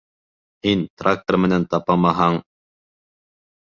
Һин 0.67 0.81
трактор 1.03 1.41
менән 1.45 1.69
тапамаһаң... 1.77 2.43